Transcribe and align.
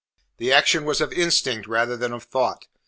The 0.37 0.51
action 0.51 0.85
was 0.85 0.99
of 0.99 1.13
instinct 1.13 1.67
rather 1.67 1.95
than 1.95 2.11
of 2.11 2.23
thought. 2.23 2.65